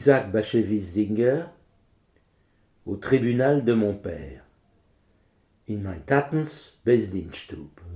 [0.00, 1.42] Isaac Bashevis Zinger
[2.86, 4.46] au tribunal de mon père.
[5.68, 7.89] In mein Tatens Besdienststube.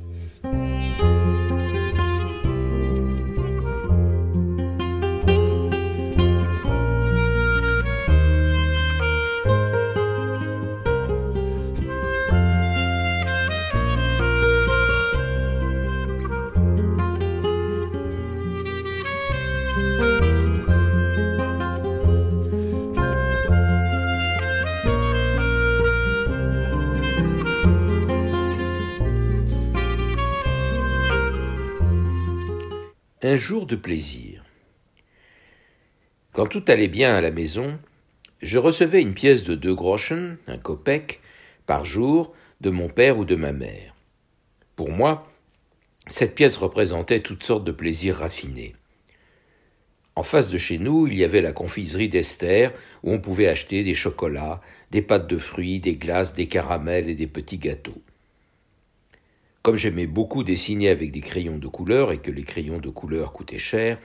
[33.26, 34.44] Un jour de plaisir.
[36.34, 37.78] Quand tout allait bien à la maison,
[38.42, 41.22] je recevais une pièce de deux groschen, un kopek,
[41.64, 43.94] par jour de mon père ou de ma mère.
[44.76, 45.32] Pour moi,
[46.08, 48.74] cette pièce représentait toutes sortes de plaisirs raffinés.
[50.16, 53.84] En face de chez nous, il y avait la confiserie d'Esther, où on pouvait acheter
[53.84, 58.02] des chocolats, des pâtes de fruits, des glaces, des caramels et des petits gâteaux.
[59.64, 63.32] Comme j'aimais beaucoup dessiner avec des crayons de couleur et que les crayons de couleur
[63.32, 63.98] coûtaient cher,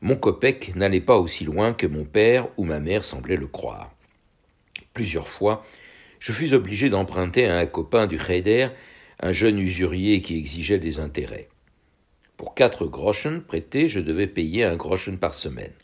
[0.00, 3.94] mon copec n'allait pas aussi loin que mon père ou ma mère semblaient le croire.
[4.94, 5.66] Plusieurs fois,
[6.18, 8.68] je fus obligé d'emprunter à un copain du Heider,
[9.20, 11.50] un jeune usurier qui exigeait des intérêts.
[12.38, 15.74] Pour quatre groschen prêtés, je devais payer un groschen par semaine.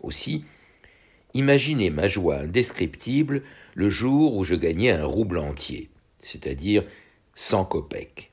[0.00, 0.46] Aussi,
[1.34, 3.42] imaginez ma joie indescriptible
[3.74, 5.90] le jour où je gagnais un rouble entier,
[6.22, 6.82] c'est-à-dire
[7.36, 8.32] cent kopecks.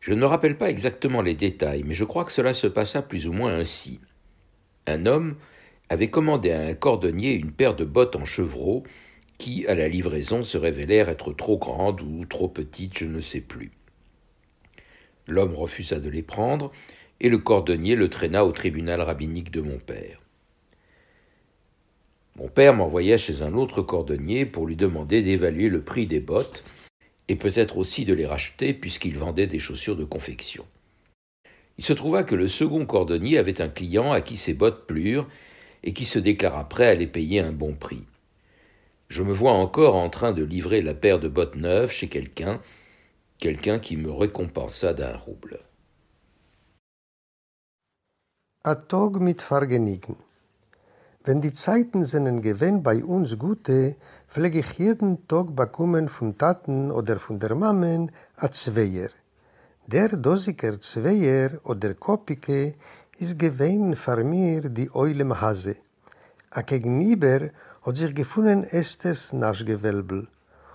[0.00, 3.28] Je ne rappelle pas exactement les détails, mais je crois que cela se passa plus
[3.28, 4.00] ou moins ainsi.
[4.86, 5.36] Un homme
[5.90, 8.82] avait commandé à un cordonnier une paire de bottes en chevreau
[9.38, 13.40] qui, à la livraison, se révélèrent être trop grandes ou trop petites, je ne sais
[13.40, 13.72] plus.
[15.26, 16.72] L'homme refusa de les prendre,
[17.20, 20.20] et le cordonnier le traîna au tribunal rabbinique de mon père.
[22.36, 26.64] Mon père m'envoya chez un autre cordonnier pour lui demander d'évaluer le prix des bottes,
[27.30, 30.66] et peut-être aussi de les racheter puisqu'il vendait des chaussures de confection.
[31.78, 35.28] Il se trouva que le second cordonnier avait un client à qui ses bottes plurent
[35.84, 38.02] et qui se déclara prêt à les payer un bon prix.
[39.08, 42.60] Je me vois encore en train de livrer la paire de bottes neuves chez quelqu'un,
[43.38, 45.60] quelqu'un qui me récompensa d'un rouble.
[48.64, 50.16] Atog mit Fargenigen.
[51.24, 53.94] Wenn die Zeiten sind gewinn bei uns gute,
[54.30, 59.10] pflege ich jeden Tag bekommen von Taten oder von der Mammen a Zweier.
[59.88, 62.74] Der dosiker Zweier oder Kopike
[63.18, 65.74] ist gewähn für mir die Eulem Hase.
[66.50, 67.50] A gegenüber
[67.82, 70.28] hat sich gefunden estes Naschgewölbel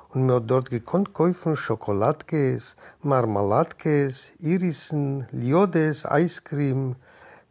[0.09, 6.97] und mir hat dort gekonnt kaufen Schokoladkes, Marmaladkes, Irissen, Liodes, Eiscreme,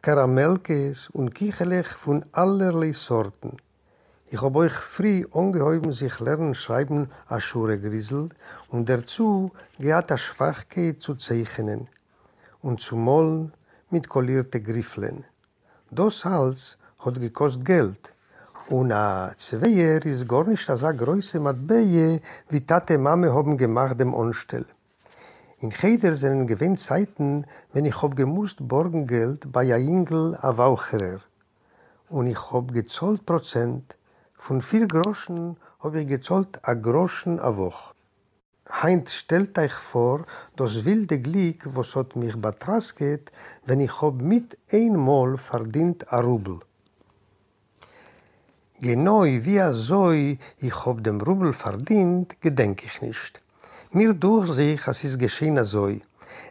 [0.03, 3.57] Karamellkes und Kichelech von allerlei Sorten.
[4.31, 8.29] Ich hab euch früh ungeheuben sich lernen schreiben a Schure Grisel
[8.69, 11.87] und dazu gehat a Schwachke zu zeichnen
[12.63, 13.53] und zu mollen
[13.91, 15.25] mit kollierte Grifflen.
[15.91, 18.11] Das Hals hat gekost Geld
[18.67, 22.19] und a Zweier ist gar nicht a sa größe Matbeje
[22.49, 24.65] wie Tate Mame haben gemacht dem Onstell.
[25.59, 31.19] In Cheder sind gewinn Zeiten, wenn ich hab gemusst Borgengeld bei a Ingel a Waucherer.
[32.09, 33.95] Und ich hab gezollt Prozent,
[34.45, 37.95] von vier Groschen hab ich gezollt a Groschen a Woch.
[38.69, 40.25] Heint stellt euch vor,
[40.55, 43.31] das wilde Glick, was hat mich betrasket,
[43.65, 46.59] wenn ich hab mit einmal verdient a Rubel.
[48.79, 53.41] Genau wie a Zoi ich hab dem Rubel verdient, gedenk ich nicht.
[53.93, 56.01] Mir durch sich, as is geschehen a Zoi.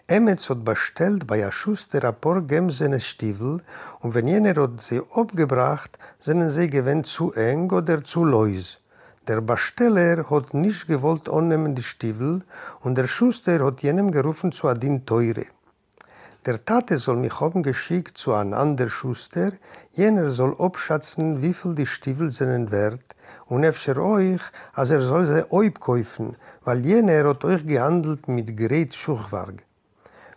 [0.07, 3.63] Emets hat bestellt bei a Schuster a paar Gemsene Stiefel
[4.01, 8.81] und wenn jener hat sie abgebracht, sind sie gewinnt zu eng oder zu leus.
[9.27, 12.43] Der Besteller hat nicht gewollt annehmen die Stiefel
[12.83, 15.47] und der Schuster hat jenem gerufen zu adin teure.
[16.45, 19.53] Der Tate soll mich haben geschickt zu einem anderen Schuster,
[19.93, 23.17] jener soll abschätzen, wie viel die Stiefel sind wert
[23.47, 24.43] und öfter euch,
[24.75, 29.63] als er soll sie abkaufen, weil jener hat euch gehandelt mit Gerät Schuchwerk.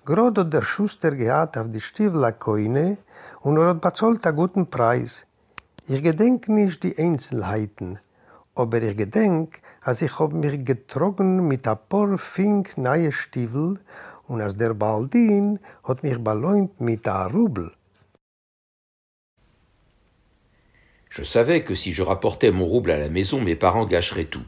[0.10, 2.98] Hat der Schuster gehabt auf die Stiefel a Koine
[3.42, 5.26] und er hat bezahlt einen guten Preis.
[5.86, 8.00] Ich gedenk nicht die Einzelheiten,
[8.56, 13.80] aber ich gedenk, als ich hab mich getrogen mit ein paar fink neue Stiefel
[14.28, 17.72] und als der Baldin hat mich belohnt mit un Rubel.
[21.10, 24.48] Je savais que si je rapportais mon rouble à la maison, mes parents gâcheraient tout.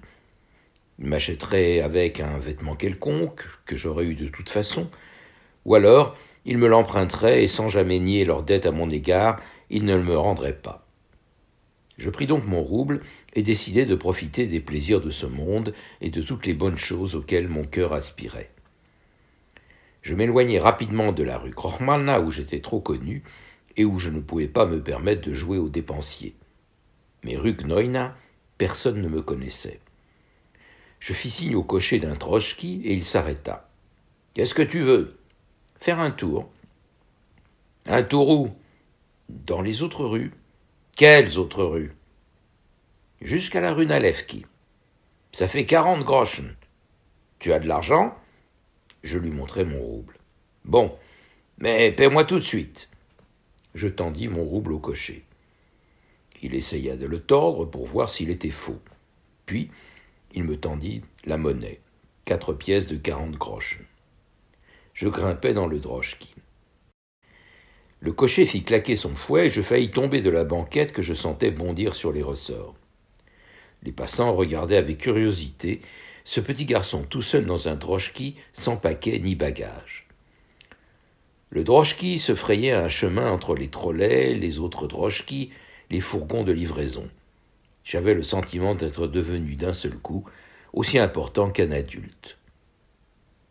[0.99, 4.89] Ils m'achèteraient avec un vêtement quelconque, que j'aurais eu de toute façon,
[5.65, 6.15] ou alors
[6.45, 10.17] ils me l'emprunteraient et sans jamais nier leur dette à mon égard, ils ne me
[10.17, 10.87] rendraient pas.
[11.97, 13.01] Je pris donc mon rouble
[13.33, 17.15] et décidai de profiter des plaisirs de ce monde et de toutes les bonnes choses
[17.15, 18.49] auxquelles mon cœur aspirait.
[20.01, 23.21] Je m'éloignai rapidement de la rue Krochmalna où j'étais trop connu
[23.75, 26.35] et où je ne pouvais pas me permettre de jouer au dépensier.
[27.25, 28.15] Mais rue Gnoina,
[28.57, 29.81] personne ne me connaissait.
[31.01, 33.69] Je fis signe au cocher d'un trochki et il s'arrêta.
[34.33, 35.18] Qu'est-ce que tu veux?
[35.79, 36.49] Faire un tour.
[37.87, 38.49] Un tour où?
[39.29, 40.33] Dans les autres rues.
[40.97, 41.95] Quelles autres rues?
[43.21, 44.45] Jusqu'à la rue Nalevki.
[45.31, 46.55] Ça fait quarante groschen.
[47.39, 48.13] Tu as de l'argent?
[49.03, 50.17] Je lui montrai mon rouble.
[50.65, 50.93] Bon,
[51.59, 52.89] mais paie-moi tout de suite.
[53.73, 55.23] Je tendis mon rouble au cocher.
[56.41, 58.81] Il essaya de le tordre pour voir s'il était faux.
[59.45, 59.71] Puis,
[60.33, 61.79] il me tendit la monnaie,
[62.25, 63.85] quatre pièces de quarante groschen.
[64.99, 66.35] Je grimpai dans le drochki.
[68.01, 71.13] Le cocher fit claquer son fouet et je faillis tomber de la banquette que je
[71.13, 72.75] sentais bondir sur les ressorts.
[73.83, 75.81] Les passants regardaient avec curiosité
[76.25, 80.05] ce petit garçon tout seul dans un drochki sans paquet ni bagage.
[81.49, 85.49] Le drochki se frayait un chemin entre les trolleys, les autres drochkis,
[85.89, 87.07] les fourgons de livraison.
[87.85, 90.25] J'avais le sentiment d'être devenu d'un seul coup
[90.73, 92.38] aussi important qu'un adulte.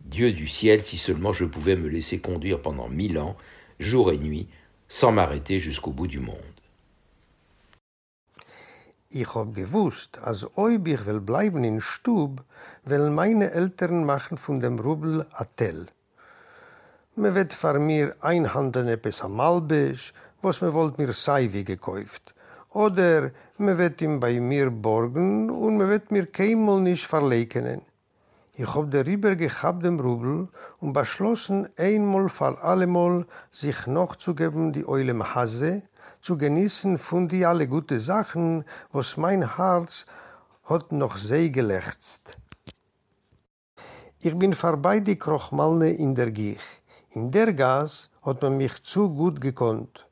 [0.00, 3.36] Dieu du ciel, si seulement je pouvais me laisser conduire pendant mille ans
[3.78, 4.48] jour et nuit,
[4.88, 6.36] sans m'arrêter jusqu'au bout du monde.
[9.10, 12.42] Ich hab gewusst, als ob ich will bleiben in Stub,
[12.84, 15.86] will meine Eltern machen von dem Rubel a Tell.
[17.16, 20.12] Me wird für mir einhandeln etwas am Malbisch,
[20.42, 22.34] was me wollt mir sei wie gekauft.
[22.70, 27.87] Oder me wird ihm bei mir borgen und me wird mir keinmal nicht verlegenen.
[28.60, 30.48] Ich hab darüber gehabt dem Rubel
[30.80, 35.82] und beschlossen, einmal für allemal sich noch zu geben die Eule Hase,
[36.20, 40.06] zu genießen von die alle gute Sachen, was mein Herz
[40.64, 42.36] hat noch sehr gelechzt.
[44.18, 46.82] Ich bin vorbei die Krochmalne in der Gich.
[47.10, 50.04] In der Gas hat man mich zu gut gekonnt.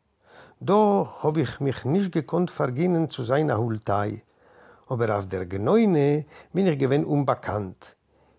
[0.61, 4.23] Da hab ich mich nicht gekonnt vergehen zu seiner Hultei.
[4.87, 7.96] Aber auf der Gneune bin ich gewinn unbekannt.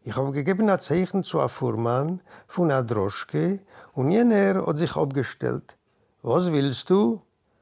[0.07, 3.59] Ich habe gegeben ein Zeichen zu einem Fuhrmann von einer Droschke
[3.94, 5.75] und jener hat sich abgestellt.
[6.21, 7.21] Was willst du?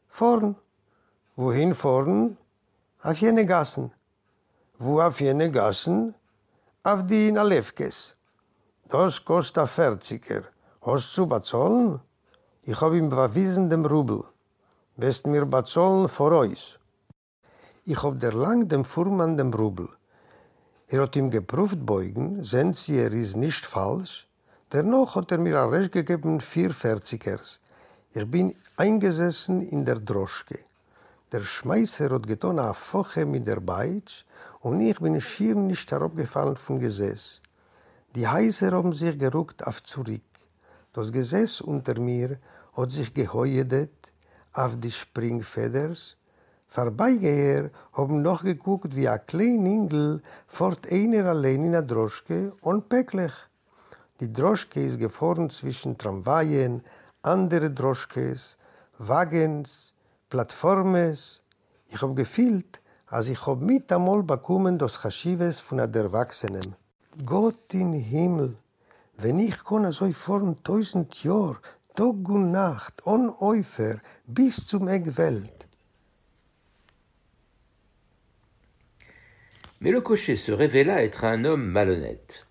[0.10, 0.56] Vorn.
[1.36, 2.38] Wohin vorn?
[3.02, 3.92] Auf jene Gassen.
[4.78, 6.14] Wo auf jene Gassen?
[6.84, 8.14] Auf die Nalewkes.
[8.90, 10.44] Das kostet ein Ferziger.
[10.84, 12.00] Hast du bezahlen?
[12.62, 14.24] Ich habe ihm bewiesen dem Rubel.
[14.98, 16.78] Wirst mir bezahlen vor euch.
[17.86, 19.90] Ich habe der lang dem Fuhrmann dem Rubel.
[20.88, 24.28] Er hat ihm geprüft beugen, sehen Sie, er ist nicht falsch.
[24.72, 27.60] Dennoch hat er mir ein Recht gegeben, vier Verzigers.
[28.12, 30.60] Ich bin eingesessen in der Droschke.
[31.32, 34.26] Der Schmeißer hat getan eine Foche mit der Beitsch
[34.62, 37.42] und ich bin schier nicht herabgefallen vom Gesäß.
[38.16, 40.22] Die Heiser haben sich geruckt auf zurück.
[40.94, 42.38] Das Gesäß unter mir
[42.78, 43.92] hat sich geheuedet
[44.54, 46.16] auf die Springfeders
[46.68, 52.90] Vorbeigeher haben noch geguckt, wie ein kleiner Ingel fort einer allein in der Droschke und
[52.90, 53.34] päcklich.
[54.20, 56.84] Die Droschke ist gefahren zwischen Tramwaien,
[57.22, 58.58] andere Droschkes,
[58.98, 59.94] Wagens,
[60.30, 61.42] Plattformes.
[61.88, 66.76] Ich habe gefühlt, als ich habe mit einmal bekommen das Chaschives von der Erwachsenen.
[67.26, 68.58] Gott im Himmel,
[69.18, 71.60] wenn ich kann so fahren tausend Jahre,
[71.96, 75.65] Tag und Nacht, ohne Eufer, bis zum Eggwelt,
[79.86, 82.48] Mais le cocher se révéla être un homme malhonnête.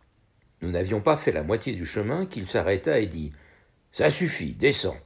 [0.63, 3.33] Nous n'avions pas fait la moitié du chemin qu'il s'arrêta et dit
[3.91, 4.97] Ça suffit, descends.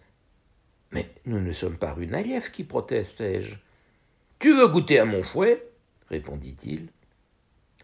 [0.93, 3.55] Mais nous ne sommes pas rue Naliev qui protestai-je.
[4.41, 5.71] Tu veux goûter à mon fouet?
[6.11, 6.89] répondit-il.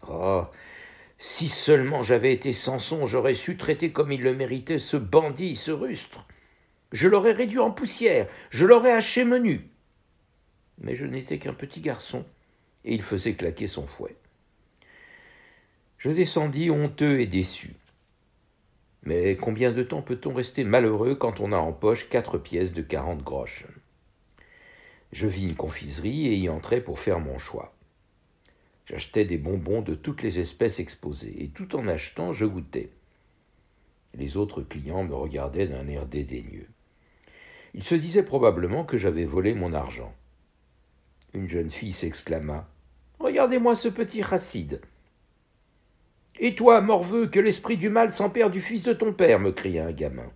[0.07, 0.43] Oh
[1.17, 5.71] si seulement j'avais été Samson, j'aurais su traiter comme il le méritait ce bandit, ce
[5.71, 6.23] rustre.
[6.91, 9.71] Je l'aurais réduit en poussière, je l'aurais haché menu.
[10.77, 12.23] Mais je n'étais qu'un petit garçon,
[12.83, 14.15] et il faisait claquer son fouet.
[16.05, 17.73] Je descendis honteux et déçu.
[19.01, 22.83] Mais combien de temps peut-on rester malheureux quand on a en poche quatre pièces de
[22.83, 23.71] quarante groschen?
[25.11, 27.73] Je vis une confiserie et y entrai pour faire mon choix.
[28.85, 32.91] J'achetais des bonbons de toutes les espèces exposées, et tout en achetant, je goûtais.
[34.13, 36.69] Les autres clients me regardaient d'un air dédaigneux.
[37.73, 40.13] Ils se disaient probablement que j'avais volé mon argent.
[41.33, 42.69] Une jeune fille s'exclama.
[43.17, 44.81] Regardez-moi ce petit racide.
[46.39, 49.85] Et toi, morveux, que l'esprit du mal s'empère du fils de ton père, me cria
[49.85, 50.31] un gamin.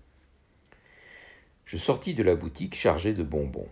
[1.65, 3.67] Je sortis de la boutique chargé de bonbons.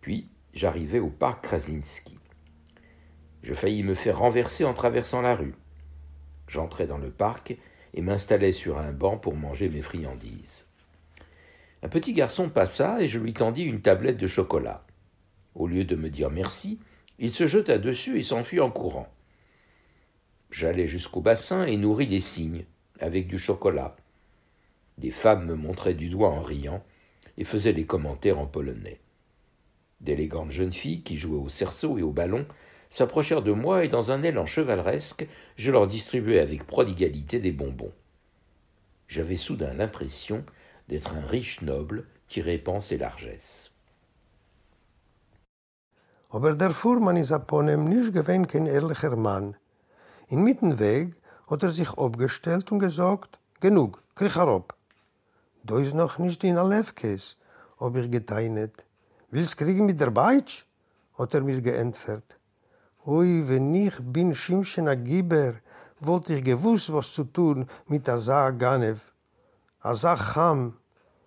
[0.00, 2.18] Puis, j'arrivai au parc Krasinski.
[3.42, 5.54] Je faillis me faire renverser en traversant la rue.
[6.48, 7.56] J'entrai dans le parc
[7.94, 10.66] et m'installai sur un banc pour manger mes friandises.
[11.82, 14.84] Un petit garçon passa et je lui tendis une tablette de chocolat.
[15.54, 16.78] Au lieu de me dire merci,
[17.18, 19.08] il se jeta dessus et s'enfuit en courant.
[20.52, 22.66] J'allai jusqu'au bassin et nourris les cygnes
[23.00, 23.96] avec du chocolat.
[24.98, 26.84] Des femmes me montraient du doigt en riant
[27.38, 29.00] et faisaient des commentaires en polonais.
[30.02, 32.44] D'élégantes jeunes filles qui jouaient au cerceau et au ballon
[32.90, 37.94] s'approchèrent de moi et dans un élan chevaleresque, je leur distribuai avec prodigalité des bonbons.
[39.08, 40.44] J'avais soudain l'impression
[40.88, 43.72] d'être un riche noble qui répand ses largesses.
[46.30, 46.72] Der
[48.68, 49.61] ehrlicher.
[50.28, 51.14] In Mittenweg
[51.48, 54.74] hat er sich abgestellt und gesagt, genug, krieg herab.
[55.64, 57.36] Da ist noch nicht in Alefkes,
[57.78, 58.84] ob ich geteinet.
[59.30, 60.64] Willst kriegen mit der Beitsch?
[61.18, 62.36] hat er mir geantwortet.
[63.04, 65.54] Ui, wenn ich bin Schimschen a Giber,
[66.00, 69.00] wollt ich gewusst, was zu tun mit Asa Ganev.
[69.80, 70.76] Asa Cham.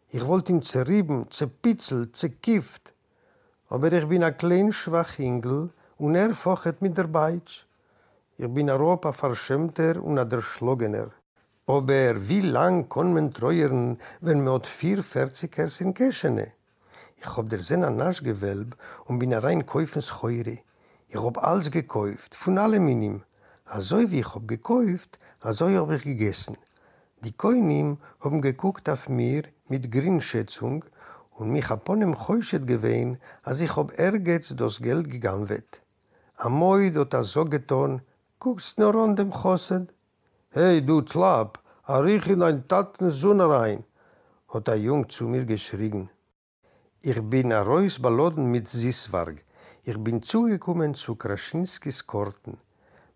[0.10, 2.94] Ich wollt ihn zerrieben, zerpitzelt, zerkifft.
[3.68, 7.65] Aber ich bin a klein Schwachingel und er fochet mit der Beitsch.
[8.38, 11.12] Ich bin Europa verschämter und a derschlagener.
[11.68, 16.52] Aber wie lang kann man treuern, wenn man hat vier Vierzigers in Keschene?
[17.16, 18.76] Ich hab der Sinn an Naschgewölb
[19.06, 20.58] und bin rein Käufensheure.
[21.08, 23.24] Ich hab alles gekauft, von allem in ihm.
[23.64, 26.58] Also wie ich hab gekauft, also hab ich gegessen.
[27.24, 30.84] Die Koinim haben geguckt auf mir mit Grinschätzung
[31.32, 35.82] und mich abon im Heuschet gewehen, als ich hab ergetz das Geld gegangen wird.
[36.36, 38.02] Amoi dort a so getan,
[38.40, 39.94] guckst nur an dem Chosset.
[40.50, 43.84] Hey, du Tlapp, a riech in ein Taten Sonne rein,
[44.50, 46.10] hat der Jung zu mir geschrien.
[47.02, 49.44] Ich bin a Reus baloden mit Siswarg.
[49.84, 52.58] Ich bin zugekommen zu Kraschinskis Korten.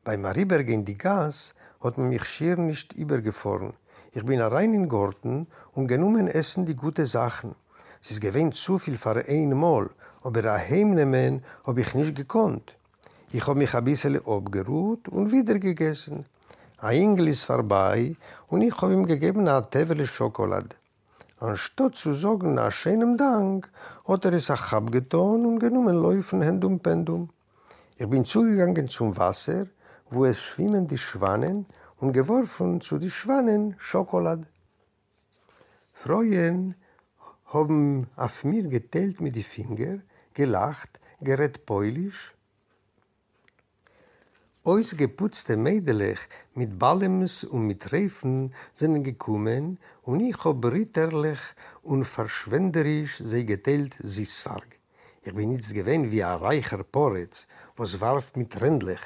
[0.03, 3.73] Bei Mariberg in die Gas hat man mich schier nicht übergefahren.
[4.11, 7.55] Ich bin rein in Gorten und genommen essen die gute Sachen.
[8.01, 9.89] Es ist gewinnt zu viel für ein Mal,
[10.23, 12.78] aber ein Heimnehmen hab ich nicht gekonnt.
[13.31, 16.23] Ich hab mich ein bisschen abgeruht und wieder gegessen.
[16.79, 18.15] Ein Engel ist vorbei
[18.47, 20.75] und ich hab ihm gegeben eine Tevele Schokolade.
[21.39, 23.69] Anstatt zu sagen, nach schönem Dank,
[24.07, 27.29] hat er es auch abgetan und genommen Läufen Hand um Pendum.
[27.97, 29.67] Ich bin zugegangen zum Wasser,
[30.09, 31.67] wo es schwimmen die Schwanen
[31.97, 34.47] und geworfen zu den Schwanen Schokolade.
[35.93, 36.73] Freuen
[37.45, 40.01] haben auf mir geteilt mit den Fingern,
[40.33, 42.33] gelacht, gerät Polisch.
[44.69, 46.19] Ausgeputzte Mädelech
[46.53, 51.39] mit Ballems und mit Reifen sind gekommen und ich hab ritterlich
[51.81, 54.69] und verschwenderisch sie geteilt Sisfarg.
[55.23, 57.47] Ich bin jetzt gewesen wie ein reicher Poretz,
[57.77, 59.03] was warf mit Rändlich.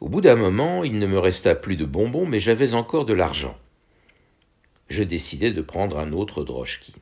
[0.00, 3.12] Au bout d'un moment, il ne me resta plus de bonbons, mais j'avais encore de
[3.12, 3.56] l'argent.
[4.88, 6.94] Je décidai de prendre un autre droschki.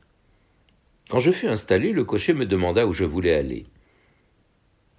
[1.09, 3.67] Quand je fus installé, le cocher me demanda où je voulais aller.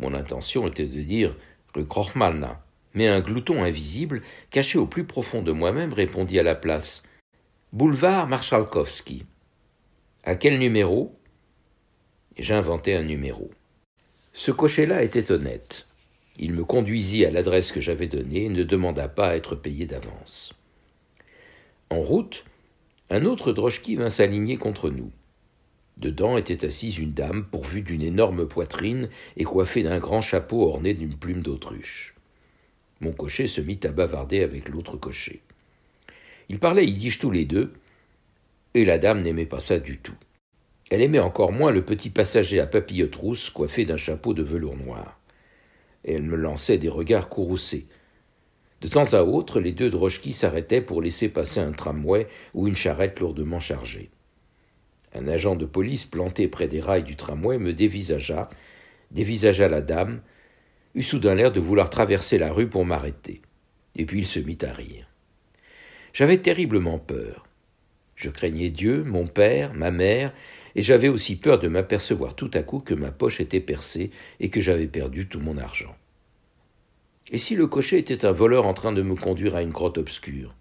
[0.00, 1.37] Mon intention était de dire
[1.75, 2.62] rue Krochmalna,
[2.95, 7.03] mais un glouton invisible, caché au plus profond de moi-même, répondit à la place
[7.73, 9.26] Boulevard Marchalkowski.
[10.25, 11.19] À quel numéro?
[12.38, 13.50] J'inventai un numéro.
[14.33, 15.87] Ce cocher-là était honnête.
[16.38, 19.87] Il me conduisit à l'adresse que j'avais donnée et ne demanda pas à être payé
[19.87, 20.53] d'avance.
[21.88, 22.45] En route,
[23.09, 25.11] un autre droschki vint s'aligner contre nous.
[25.97, 30.93] Dedans était assise une dame pourvue d'une énorme poitrine et coiffée d'un grand chapeau orné
[30.93, 32.15] d'une plume d'autruche.
[33.00, 35.41] Mon cocher se mit à bavarder avec l'autre cocher.
[36.50, 37.73] Ils parlaient yiddish tous les deux,
[38.75, 40.15] et la dame n'aimait pas ça du tout.
[40.91, 44.76] Elle aimait encore moins le petit passager à papillotes rousses coiffé d'un chapeau de velours
[44.76, 45.19] noir.
[46.05, 47.87] Elle me lançait des regards courroucés.
[48.83, 52.76] De temps à autre, les deux droschkis s'arrêtaient pour laisser passer un tramway ou une
[52.76, 54.11] charrette lourdement chargée.
[55.17, 58.49] Un agent de police planté près des rails du tramway me dévisagea,
[59.13, 60.21] dévisagea la dame,
[60.95, 63.41] eut soudain l'air de vouloir traverser la rue pour m'arrêter.
[63.95, 65.09] Et puis il se mit à rire.
[66.13, 67.47] J'avais terriblement peur.
[68.15, 70.33] Je craignais Dieu, mon père, ma mère,
[70.75, 74.51] et j'avais aussi peur de m'apercevoir tout à coup que ma poche était percée et
[74.51, 75.97] que j'avais perdu tout mon argent.
[77.33, 79.99] Et si le cocher était un voleur en train de me conduire à une grotte
[79.99, 80.55] obscure?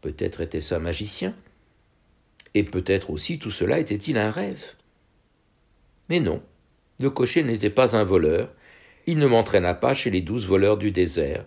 [0.00, 1.34] Peut-être était-ce un magicien?
[2.58, 4.74] Et peut-être aussi tout cela était-il un rêve
[6.08, 6.42] Mais non,
[6.98, 8.50] le cocher n'était pas un voleur,
[9.06, 11.44] il ne m'entraîna pas chez les douze voleurs du désert,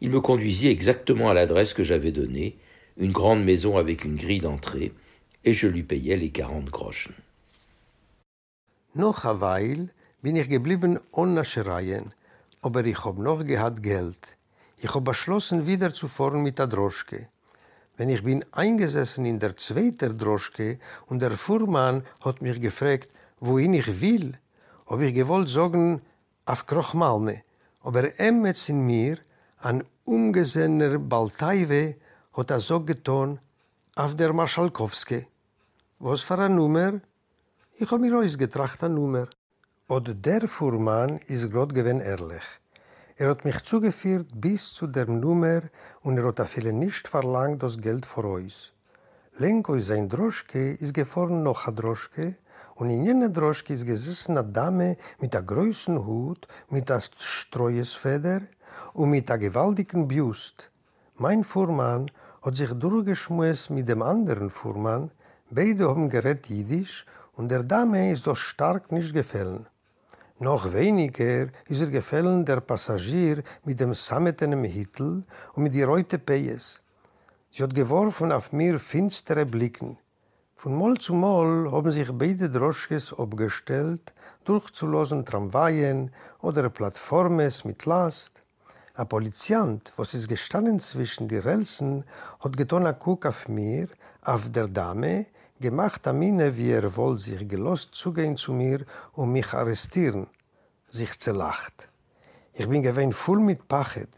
[0.00, 2.56] il me conduisit exactement à l'adresse que j'avais donnée,
[2.96, 4.92] une grande maison avec une grille d'entrée,
[5.44, 7.14] et je lui payai les quarante groschen.
[8.94, 9.24] Noch
[10.22, 12.14] bin ich geblieben ohne Schreien,
[12.62, 14.20] aber ich noch Geld.
[14.80, 17.28] Ich beschlossen, wieder zu fahren mit der Droschke.
[17.96, 23.08] Wenn ich bin eingesessen in der zweiten Droschke und der Fuhrmann hat mich gefragt,
[23.38, 24.36] wohin ich will,
[24.86, 26.02] hab ich gewollt sagen,
[26.44, 27.42] auf Krochmalne.
[27.80, 29.18] Aber emets in mir,
[29.58, 31.96] an umgesehener Baltaiwe,
[32.32, 33.38] hat er so getan,
[33.94, 35.26] auf der Marschalkowske.
[36.00, 37.00] Was für eine Nummer?
[37.78, 39.28] Ich hab mir ausgetracht eine Nummer.
[39.86, 42.42] Und der Fuhrmann ist grad gewinn ehrlich.
[43.16, 45.62] Er hat mich zugeführt bis zu der Nummer
[46.02, 48.72] und er hat a viele nicht verlangt das Geld für uns.
[49.38, 52.34] Lenk aus sein Droschke ist gefahren noch a Droschke
[52.74, 58.40] und in jener Droschke ist gesessen a Dame mit a größen Hut, mit a Streuesfeder
[58.94, 60.68] und mit a gewaltigen Bust.
[61.14, 62.10] Mein Fuhrmann
[62.42, 65.12] hat sich durchgeschmues mit dem anderen Fuhrmann,
[65.50, 67.06] beide haben gerät Jiddisch
[67.36, 69.68] und der Dame ist doch stark nicht gefallen.
[70.40, 75.24] Noch weniger ist er gefallen der Passagier mit dem sammetenen Hittel
[75.54, 76.80] und mit die reute Peyes.
[77.52, 79.96] Sie hat geworfen auf mir finstere Blicken.
[80.56, 84.12] Von Mal zu Mal haben sich beide Droschkes abgestellt,
[84.44, 86.10] durchzulosen Tramwaien
[86.40, 88.42] oder Plattformes mit Last.
[88.94, 92.02] Ein Poliziant, was ist gestanden zwischen die Relsen,
[92.40, 93.86] hat getan ein Kuck auf mir,
[94.22, 95.26] auf der Dame,
[95.64, 98.80] gemacht Amine, wie er wohl sich gelost zugehen zu mir
[99.18, 100.26] und mich arrestieren,
[100.90, 101.76] sich zerlacht.
[102.52, 104.10] Ich bin gewinn voll mit Pachet.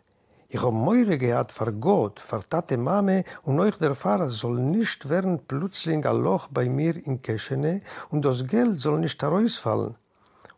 [0.48, 5.08] Ich hab Meure gehad vor Gott, vor Tate Mame und euch der Pfarrer soll nicht
[5.08, 7.80] werden plötzlich ein Loch bei mir in Keschene
[8.10, 9.94] und das Geld soll nicht herausfallen.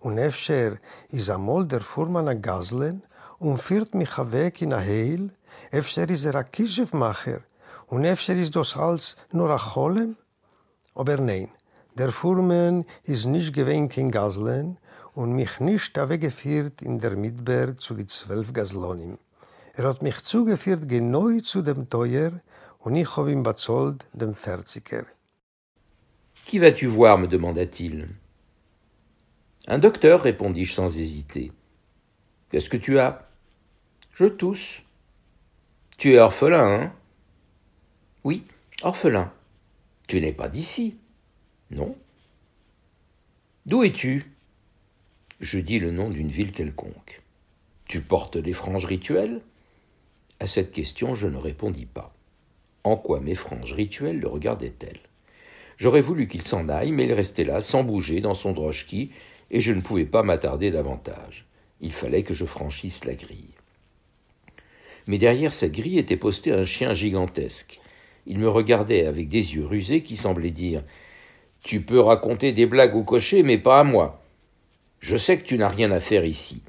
[0.00, 0.78] Und öfter
[1.10, 3.02] ist einmal der Fuhrmann ein Gaslen
[3.38, 5.22] und führt mich weg in ein Heil,
[5.70, 7.40] öfter ist er ein Kischefmacher
[7.88, 10.16] und öfter ist das alles nur ein Cholem.
[10.98, 11.16] Aber
[11.94, 14.78] der Fuhrmann ist nicht gewinnt in Gaslen
[15.14, 19.16] und mich nicht weggeführt in der Midber zu die zwölf Gaslonim.
[19.74, 22.32] Er hat mich zugeführt genau zu dem Teuer
[22.80, 25.06] und ich habe ihm bezahlt dem Ferziger.
[26.44, 28.08] Qui vas-tu voir me demanda-t-il.
[29.68, 31.52] Un docteur, répondis-je sans hésiter.
[32.50, 33.20] Qu'est-ce que tu as?
[34.14, 34.80] Je tousse.
[35.96, 36.92] Tu es orphelin, hein?
[38.24, 38.44] Oui,
[38.82, 39.30] orphelin.
[40.08, 40.96] Tu n'es pas d'ici
[41.70, 41.94] Non.
[43.66, 44.32] D'où es-tu?
[45.38, 47.20] Je dis le nom d'une ville quelconque.
[47.86, 49.42] Tu portes des franges rituelles?
[50.40, 52.14] À cette question, je ne répondis pas.
[52.84, 55.00] En quoi mes franges rituelles le regardaient-elles?
[55.76, 59.10] J'aurais voulu qu'il s'en aille, mais il restait là, sans bouger, dans son drochki,
[59.50, 61.44] et je ne pouvais pas m'attarder davantage.
[61.82, 63.54] Il fallait que je franchisse la grille.
[65.06, 67.78] Mais derrière cette grille était posté un chien gigantesque.
[68.26, 70.82] Il me regardait avec des yeux rusés qui semblaient dire
[71.62, 74.22] Tu peux raconter des blagues au cocher, mais pas à moi.
[75.00, 76.62] Je sais que tu n'as rien à faire ici.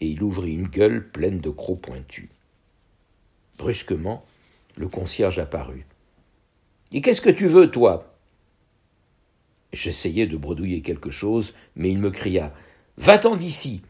[0.00, 2.28] Et il ouvrit une gueule pleine de crocs pointus.
[3.58, 4.24] Brusquement,
[4.76, 5.86] le concierge apparut.
[6.92, 8.14] Et qu'est-ce que tu veux, toi?
[9.72, 12.52] J'essayais de bredouiller quelque chose, mais il me cria
[12.96, 13.82] Va-t'en d'ici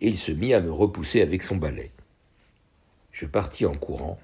[0.00, 1.90] Et il se mit à me repousser avec son balai.
[3.12, 4.18] Je partis en courant,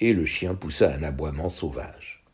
[0.00, 2.24] et le chien poussa un aboiement sauvage.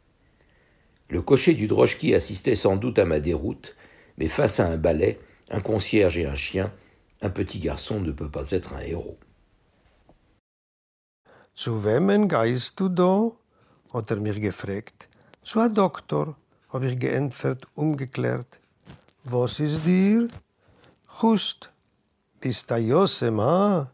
[1.09, 3.77] Le cocher du drochki assistait sans doute à ma déroute,
[4.18, 5.18] mais face à un balai,
[5.51, 6.72] un concierge et un chien,
[7.20, 9.18] un petit garçon ne peut pas être un héros.
[11.55, 13.31] Zu wem geist du da?
[13.92, 15.09] hat er mich gefragt.
[15.44, 16.35] Zu a Doktor,
[16.70, 18.59] hab ich geantwortet, umgeklärt.
[19.25, 20.29] Was ist dir?
[21.20, 21.70] Chust.
[22.40, 23.92] Bist a Josem, ha?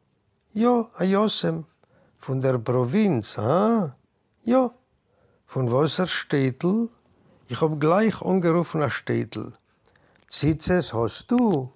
[0.52, 1.64] Ja, a Josem.
[2.18, 3.96] Von der Provinz, ha?
[4.42, 4.70] Ja.
[5.46, 6.90] Von was er Städtel?
[7.48, 9.54] Ich hab gleich angerufen a Städtel.
[10.28, 11.72] Zitzes hast du?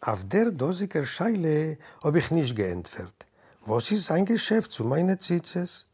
[0.00, 3.26] Auf der dosiger Scheile hab ich nicht geantwortet.
[3.64, 5.86] Was ist sein Geschäft zu meinen Zitzes?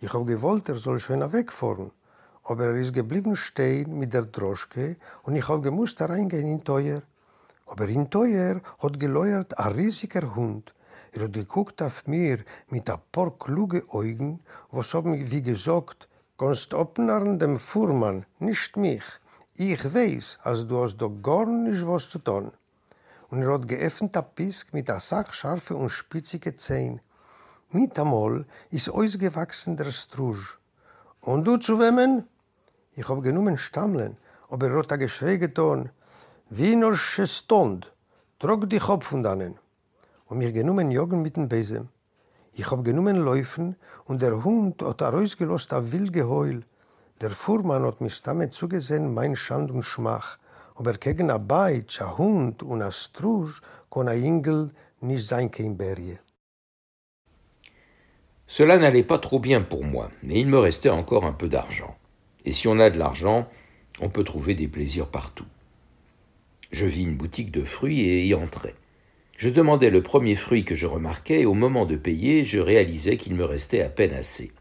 [0.00, 1.90] Ich hab gewollt, er soll schon wegfahren.
[2.42, 7.02] Aber er ist geblieben stehen mit der Droschke und ich hab gemusst reingehen in Teuer.
[7.66, 10.72] Aber in Teuer hat geläuert ein riesiger Hund.
[11.12, 16.72] Er hat geguckt auf mir mit ein paar kluge Augen, was haben wie gesagt, kannst
[16.72, 19.02] abnarren dem Fuhrmann, nicht mich.
[19.54, 22.52] Ich weiß, als du hast doch gar nicht was zu tun.
[23.28, 27.00] Und er hat geöffnet ein Pisk mit einer sachscharfe und spitzige Zähne.
[27.70, 30.58] Mit einmal ist ausgewachsen der Strusch.
[31.20, 32.24] Und du zu wem?
[32.92, 34.16] Ich hab genommen Stammeln,
[34.48, 35.90] aber er hat ein Geschrei getan.
[36.48, 37.92] Wie nur Stund,
[38.38, 39.58] trug die Kopf von dannen.
[40.30, 41.88] Und mir genommen Joggen mit dem Besen.
[42.52, 46.62] Ich hab genommen Läufen und der Hund hat er ausgelost ein wild Geheul.
[47.20, 50.38] Der Fuhrmann hat mich damit zugesehen, mein Schand und Schmach,
[50.76, 55.76] aber gegen a Beitsch, a Hund und a Strusch kon a Ingel nicht sein kein
[55.76, 56.20] Berge.
[58.46, 61.96] Cela n'allait pas trop bien pour moi, mais il me restait encore un peu d'argent.
[62.44, 63.48] Et si on a de l'argent,
[64.00, 65.50] on peut trouver des plaisirs partout.
[66.70, 68.76] Je vis une boutique de fruits et y entrai.
[69.40, 73.16] Je demandais le premier fruit que je remarquais et au moment de payer, je réalisais
[73.16, 74.52] qu'il me restait à peine assez.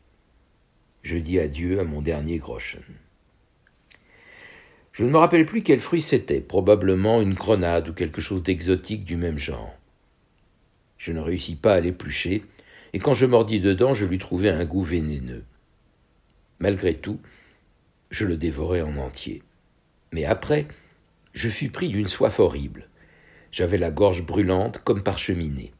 [1.03, 2.79] Je dis adieu à mon dernier groschen.
[4.93, 9.03] Je ne me rappelle plus quel fruit c'était, probablement une grenade ou quelque chose d'exotique
[9.03, 9.75] du même genre.
[10.97, 12.45] Je ne réussis pas à l'éplucher,
[12.93, 15.43] et quand je mordis dedans, je lui trouvai un goût vénéneux.
[16.59, 17.19] Malgré tout,
[18.11, 19.43] je le dévorai en entier.
[20.13, 20.67] Mais après,
[21.33, 22.88] je fus pris d'une soif horrible.
[23.51, 25.71] J'avais la gorge brûlante comme par cheminée.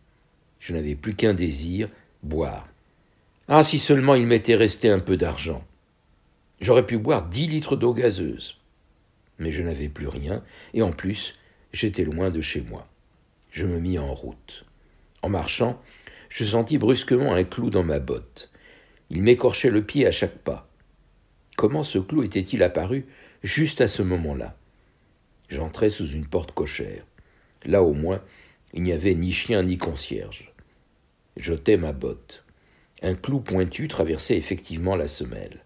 [0.60, 1.90] Je n'avais plus qu'un désir,
[2.24, 2.68] boire.
[3.48, 5.64] Ah, si seulement il m'était resté un peu d'argent.
[6.62, 8.58] J'aurais pu boire dix litres d'eau gazeuse.
[9.38, 11.34] Mais je n'avais plus rien, et en plus,
[11.72, 12.88] j'étais loin de chez moi.
[13.52, 14.66] Je me mis en route.
[15.22, 15.82] En marchant,
[16.30, 18.52] je sentis brusquement un clou dans ma botte.
[19.10, 20.68] Il m'écorchait le pied à chaque pas.
[21.58, 23.06] Comment ce clou était-il apparu
[23.42, 24.56] juste à ce moment-là?
[25.50, 27.04] J'entrai sous une porte cochère.
[27.66, 28.22] Là au moins,
[28.74, 30.54] il n'y avait ni chien ni concierge.
[31.38, 32.44] J'ôtai ma botte.
[33.02, 35.64] Un clou pointu traversait effectivement la semelle.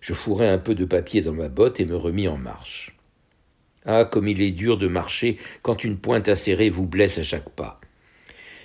[0.00, 2.96] Je fourrai un peu de papier dans ma botte et me remis en marche.
[3.86, 7.50] Ah, comme il est dur de marcher quand une pointe acérée vous blesse à chaque
[7.50, 7.80] pas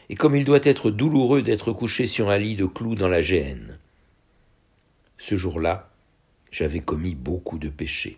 [0.10, 3.22] et comme il doit être douloureux d'être couché sur un lit de clous dans la
[3.22, 3.78] géhenne.
[5.18, 5.92] Ce jour-là,
[6.52, 8.18] j'avais commis beaucoup de péchés.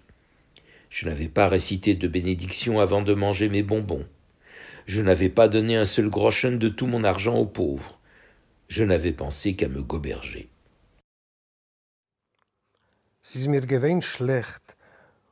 [0.90, 4.06] Je n'avais pas récité de bénédiction avant de manger mes bonbons.
[4.86, 8.00] Je n'avais pas donné un seul groschen de tout mon argent aux pauvres.
[8.68, 10.50] Je n'avais pensé qu'à me goberger.
[13.24, 14.76] Es mir gewinn schlecht,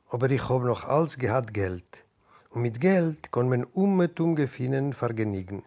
[0.08, 2.04] aber ich hab noch alles gehad Geld.
[2.50, 5.64] Und mit Geld kann man ummetum gefinnen vergenigen.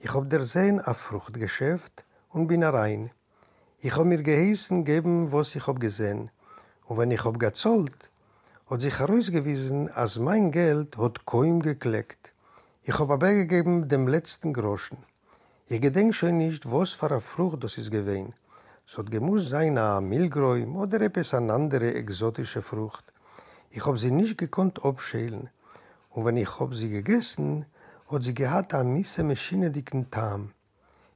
[0.00, 3.10] Ich hab der Sehen a Fruchtgeschäft und bin rein.
[3.80, 6.30] Ich hab mir geheißen geben, was ich hab gesehen.
[6.86, 8.10] Und wenn ich hab gezahlt,
[8.70, 12.32] hat sich herausgewiesen, als mein Geld hat kaum gekleckt.
[12.88, 14.96] Ich hab aber gegeben dem letzten Groschen.
[15.66, 18.32] Ich gedenk schon nicht, was für a Frucht das ist gewesen.
[18.86, 23.04] Es hat gemusst sein a Milgräum oder etwas an andere exotische Frucht.
[23.68, 25.50] Ich hab sie nicht gekonnt abschälen.
[26.08, 27.66] Und wenn ich hab sie gegessen,
[28.10, 30.52] hat sie gehad a misse Maschine dicken Tam.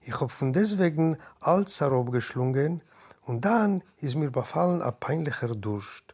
[0.02, 2.82] Ich hab von deswegen alles herabgeschlungen
[3.24, 6.04] und dann ist mir befallen a peinlicher Durst.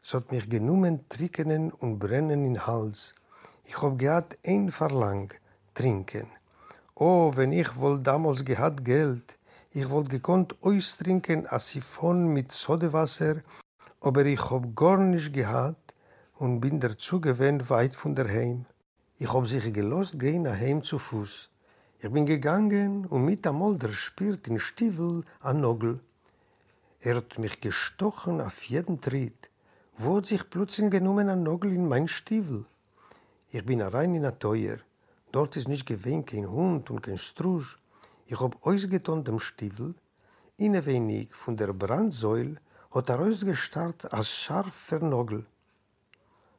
[0.00, 3.16] Es hat mich genommen trickenen und brennen in Hals.
[3.64, 5.32] Ich hab gehad ein Verlang,
[5.74, 6.26] trinken.
[6.96, 9.38] Oh, wenn ich wohl damals gehad Geld,
[9.70, 13.36] ich wollt gekonnt austrinken a Siphon mit Sodewasser,
[14.00, 15.76] aber ich hab gar nicht gehad
[16.38, 18.66] und bin dazu gewend weit von der Heim.
[19.16, 21.48] Ich hab sich gelost gehen nach Heim zu Fuß.
[22.00, 26.00] Ich bin gegangen und mit der spürt in Stiefel an Nogel.
[27.00, 29.48] Er hat mich gestochen auf jeden Tritt.
[29.96, 32.66] Wo hat sich plötzlich genommen ein Nogel in mein Stiefel?
[33.54, 34.78] Ich bin rein in der Teuer.
[35.30, 37.76] Dort ist nicht gewesen kein Hund und kein Strusch.
[38.24, 39.94] Ich hab ausgetan dem Stiefel.
[40.56, 42.56] Inne wenig von der Brandsäule
[42.92, 45.44] hat er ausgestarrt als scharfer Nogel.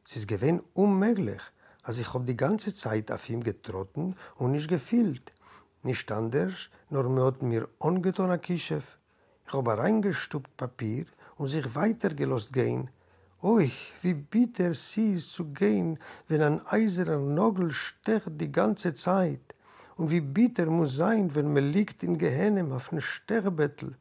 [0.05, 1.41] Es ist gewesen unmöglich,
[1.81, 5.33] als ich hab die ganze Zeit auf ihm getrotten und nicht gefühlt.
[5.81, 8.99] Nicht anders, nur mir hat mir angetan a Kischef.
[9.47, 12.91] Ich hab reingestupt Papier und sich weitergelost gehen.
[13.43, 13.69] Ui,
[14.01, 19.41] wie bitter sie ist zu gehen, wenn ein eiserner Nogel stecht die ganze Zeit.
[19.97, 23.97] Und wie bitter muss sein, wenn man liegt in Gehennem auf dem Sterbettel.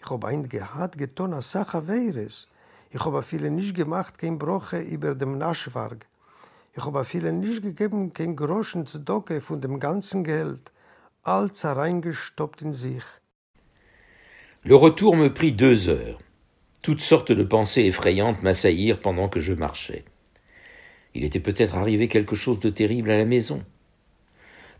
[0.00, 2.48] Ich hab ein gehad getan a Sache Weires.
[2.88, 6.06] Ich hab viele nicht gemacht, kein Broche über dem Naschwarg.
[6.72, 10.72] Ich habe vielen nicht gegeben, kein Groschen zu Docke von dem ganzen Geld,
[11.22, 13.04] alles reingestoppt in sich.
[14.62, 16.29] Le retour me prit deux heures.
[16.82, 20.04] Toutes sortes de pensées effrayantes m'assaillirent pendant que je marchais.
[21.14, 23.64] Il était peut-être arrivé quelque chose de terrible à la maison.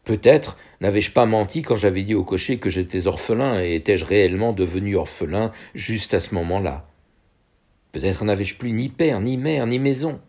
[0.05, 4.55] Peut-être n'avais-je pas menti quand j'avais dit au cocher que j'étais orphelin et étais-je réellement
[4.55, 6.89] devenu orphelin juste à ce moment-là.
[7.93, 10.21] Peut-être n'avais-je plus ni père, ni mère, ni maison.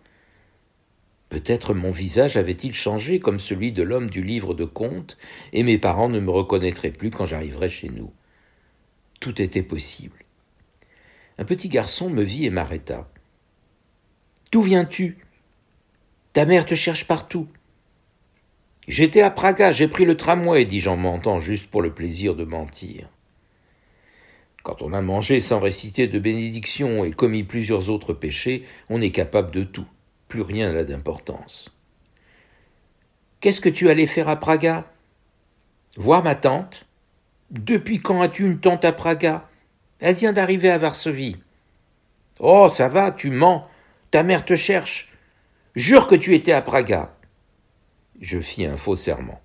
[1.29, 5.17] Peut-être mon visage avait-il changé comme celui de l'homme du livre de contes,
[5.53, 8.12] et mes parents ne me reconnaîtraient plus quand j'arriverais chez nous.
[9.21, 10.20] Tout était possible.
[11.41, 13.10] Un petit garçon me vit et m'arrêta.
[14.51, 15.25] D'où viens-tu?
[16.34, 17.47] Ta mère te cherche partout.
[18.88, 22.43] J'étais à Praga, j'ai pris le tramway, dis-je en mentant juste pour le plaisir de
[22.43, 23.10] mentir.
[24.62, 29.10] Quand on a mangé sans réciter de bénédiction et commis plusieurs autres péchés, on est
[29.10, 29.88] capable de tout
[30.27, 31.73] plus rien n'a d'importance.
[33.39, 34.93] Qu'est-ce que tu allais faire à Praga?
[35.97, 36.86] Voir ma tante?
[37.49, 39.47] Depuis quand as-tu une tante à Praga?
[40.01, 41.37] Elle vient d'arriver à Varsovie.
[42.39, 43.67] Oh, ça va, tu mens.
[44.09, 45.09] Ta mère te cherche.
[45.75, 47.15] Jure que tu étais à Praga.
[48.19, 49.41] Je fis un faux serment.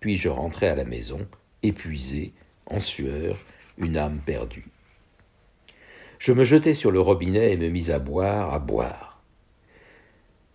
[0.00, 1.28] Puis je rentrai à la maison,
[1.62, 2.32] épuisé,
[2.66, 3.36] en sueur,
[3.76, 4.66] une âme perdue.
[6.18, 9.22] Je me jetai sur le robinet et me mis à boire, à boire.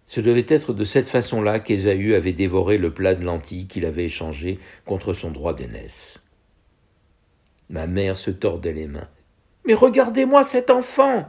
[0.07, 4.05] Ce devait être de cette façon-là qu'Ésaü avait dévoré le plat de lentilles qu'il avait
[4.05, 6.19] échangé contre son droit d'aînesse.
[7.69, 9.07] Ma mère se tordait les mains.
[9.65, 11.25] Mais regardez-moi cet enfant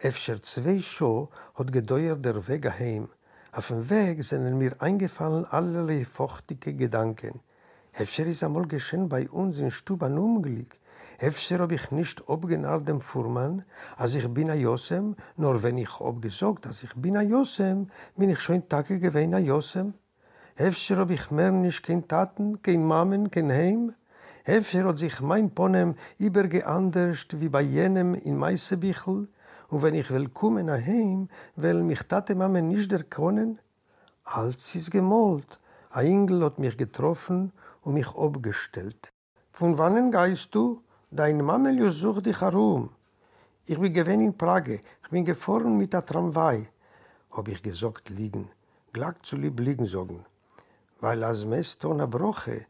[0.00, 3.08] Efter zwei Show hat gedauert der Weg heim.
[3.50, 7.40] Auf dem Weg sind mir eingefallen allerlei feuchtige Gedanken.
[7.92, 10.78] Efter ist einmal geschehen bei uns in Stuban Unglück.
[11.18, 13.64] Efter hab ich nicht abgenarrt dem Fuhrmann,
[13.96, 17.88] als ich bin a Josem, nur wenn ich hab gesagt, als ich bin a Josem,
[18.16, 19.94] bin ich schon Tage gewesen a Josem.
[20.54, 23.94] Efter hab ich mehr nicht kein Taten, kein Mamen, kein Heim.
[24.48, 29.28] Efter hat sich mein Ponem übergeanderst wie bei jenem in Meisebichel,
[29.68, 33.58] und wenn ich willkommen heim, will mich Tate Mame nicht erkennen,
[34.24, 35.58] als ist gemalt.
[35.90, 39.12] Ein Engel hat mich getroffen und mich abgestellt.
[39.52, 40.80] Von wann gehst du?
[41.10, 42.88] Dein Mamel sucht dich herum.
[43.66, 44.80] Ich bin gewesen in Prage.
[45.04, 46.66] Ich bin gefahren mit der Tramway.
[47.32, 48.48] Hab ich gesagt liegen.
[48.94, 50.24] Glag zu lieb liegen sagen.
[51.00, 52.64] Weil als Meston erbroche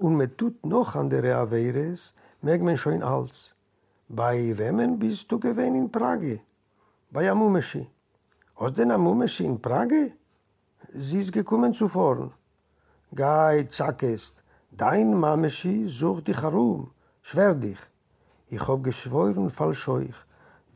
[0.00, 3.54] und mir tut noch andere Averes, merkt man schon alles.
[4.08, 6.40] Bei wem bist du gewesen in Prage?
[7.10, 7.30] Bei.
[7.30, 7.86] Hast
[8.56, 10.12] du denn Amumeschi in Prage?
[10.92, 12.32] Sie ist gekommen zuvor.
[13.14, 16.90] Gai, Zakest, dein Mameschi sucht dich herum.
[17.22, 17.78] Schwer dich.
[18.48, 20.16] Ich hab geschworen falsch euch.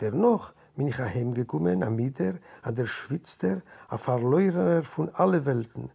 [0.01, 5.91] Dennoch bin ich heimgekommen am Mieter, an der Schwitzter, a Verleurer von alle Welten.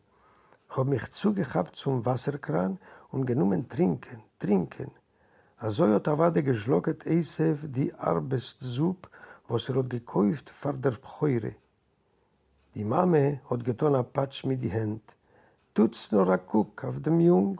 [0.69, 2.79] Hab mich zugehabt zum Wasserkran
[3.09, 4.91] und genommen trinken, trinken.
[5.57, 9.09] Also hat Avade geschlocket Eisef die Arbestsup,
[9.47, 11.55] was er hat gekauft vor der Pcheure.
[12.75, 15.01] Die Mame hat getan a Patsch mit die Hand.
[15.73, 17.59] Tut's nur a Kuck auf dem Jung?